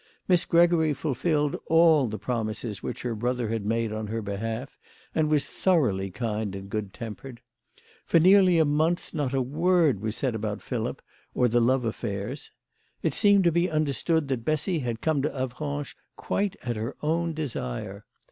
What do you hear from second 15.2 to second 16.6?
to Avranches quite